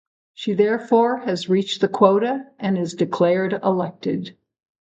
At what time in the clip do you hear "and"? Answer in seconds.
2.57-2.75